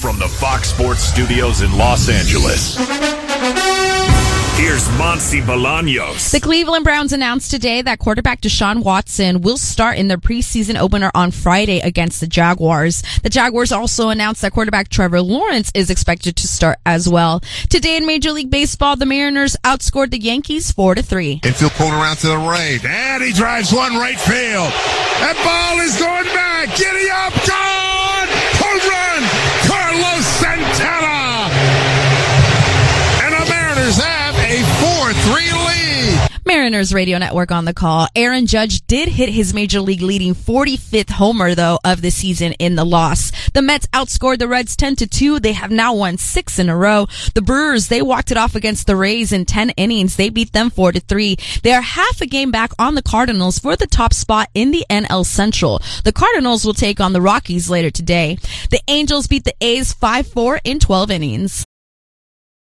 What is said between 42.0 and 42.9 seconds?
the season in the